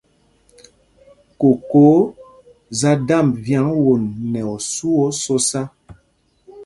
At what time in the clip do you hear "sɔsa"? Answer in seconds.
5.21-5.61